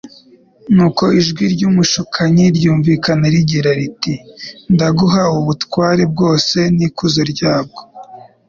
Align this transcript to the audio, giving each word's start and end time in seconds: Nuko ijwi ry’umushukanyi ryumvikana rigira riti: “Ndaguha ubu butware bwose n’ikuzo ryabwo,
Nuko 0.73 1.03
ijwi 1.19 1.43
ry’umushukanyi 1.53 2.45
ryumvikana 2.57 3.25
rigira 3.33 3.71
riti: 3.79 4.13
“Ndaguha 4.73 5.21
ubu 5.29 5.41
butware 5.47 6.03
bwose 6.13 6.57
n’ikuzo 6.77 7.21
ryabwo, 7.31 7.79